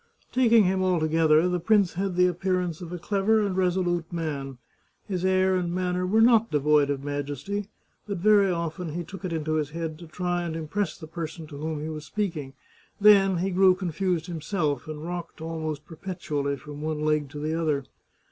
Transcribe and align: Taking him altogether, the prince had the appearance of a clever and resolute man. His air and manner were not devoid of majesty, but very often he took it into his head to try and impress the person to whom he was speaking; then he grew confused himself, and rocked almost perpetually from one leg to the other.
Taking 0.31 0.63
him 0.63 0.81
altogether, 0.81 1.47
the 1.47 1.59
prince 1.59 1.93
had 1.93 2.15
the 2.15 2.25
appearance 2.25 2.81
of 2.81 2.91
a 2.91 2.97
clever 2.97 3.39
and 3.45 3.55
resolute 3.55 4.11
man. 4.11 4.57
His 5.07 5.23
air 5.23 5.55
and 5.55 5.71
manner 5.71 6.07
were 6.07 6.21
not 6.21 6.49
devoid 6.49 6.89
of 6.89 7.03
majesty, 7.03 7.67
but 8.07 8.17
very 8.17 8.49
often 8.49 8.93
he 8.93 9.03
took 9.03 9.23
it 9.23 9.31
into 9.31 9.53
his 9.57 9.69
head 9.69 9.99
to 9.99 10.07
try 10.07 10.41
and 10.41 10.55
impress 10.55 10.97
the 10.97 11.05
person 11.05 11.45
to 11.45 11.57
whom 11.57 11.83
he 11.83 11.89
was 11.89 12.05
speaking; 12.05 12.53
then 12.99 13.37
he 13.37 13.51
grew 13.51 13.75
confused 13.75 14.25
himself, 14.25 14.87
and 14.87 15.03
rocked 15.05 15.39
almost 15.39 15.85
perpetually 15.85 16.57
from 16.57 16.81
one 16.81 17.01
leg 17.01 17.29
to 17.29 17.37
the 17.39 17.53
other. 17.53 17.83